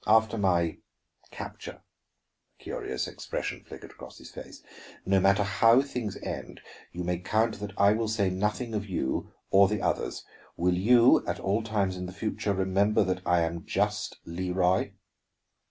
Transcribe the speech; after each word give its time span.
After 0.07 0.35
my 0.35 0.79
capture," 1.29 1.83
a 2.59 2.63
curious 2.63 3.07
expression 3.07 3.63
flickered 3.63 3.91
across 3.91 4.17
his 4.17 4.31
face, 4.31 4.63
"no 5.05 5.19
matter 5.19 5.43
how 5.43 5.83
things 5.83 6.17
end, 6.23 6.59
you 6.91 7.03
may 7.03 7.19
count 7.19 7.59
that 7.59 7.73
I 7.79 7.91
will 7.93 8.07
say 8.07 8.31
nothing 8.31 8.73
of 8.73 8.87
you 8.89 9.31
or 9.51 9.67
the 9.67 9.83
others. 9.83 10.25
Will 10.57 10.73
you, 10.73 11.23
at 11.27 11.39
all 11.39 11.61
times 11.61 11.97
in 11.97 12.07
the 12.07 12.13
future, 12.13 12.55
remember 12.55 13.03
that 13.03 13.21
I 13.27 13.41
am 13.41 13.63
just 13.63 14.17
Leroy?" 14.25 14.93